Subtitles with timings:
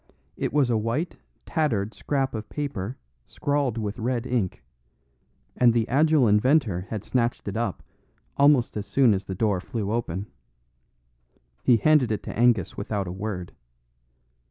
[0.35, 4.63] It was a white, tattered scrap of paper scrawled with red ink;
[5.55, 7.83] and the agile inventor had snatched it up
[8.35, 10.25] almost as soon as the door flew open.
[11.61, 13.53] He handed it to Angus without a word.